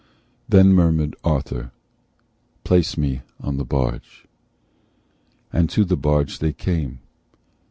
Then 0.49 0.69
murmured 0.73 1.15
Arthur, 1.23 1.69
"Place 2.63 2.97
me 2.97 3.21
in 3.43 3.57
the 3.57 3.63
barge." 3.63 4.25
So 5.51 5.67
to 5.67 5.85
the 5.85 5.95
barge 5.95 6.39
they 6.39 6.53
came. 6.53 7.01